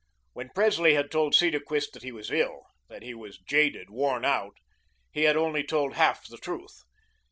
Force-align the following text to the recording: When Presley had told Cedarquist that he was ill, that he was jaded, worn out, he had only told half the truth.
When 0.33 0.49
Presley 0.55 0.95
had 0.95 1.11
told 1.11 1.35
Cedarquist 1.35 1.93
that 1.93 2.01
he 2.01 2.11
was 2.11 2.31
ill, 2.31 2.63
that 2.89 3.03
he 3.03 3.13
was 3.13 3.37
jaded, 3.37 3.91
worn 3.91 4.25
out, 4.25 4.57
he 5.11 5.25
had 5.25 5.37
only 5.37 5.63
told 5.63 5.93
half 5.93 6.25
the 6.27 6.37
truth. 6.39 6.81